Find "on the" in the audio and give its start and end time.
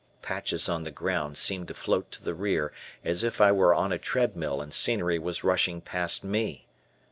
0.67-0.89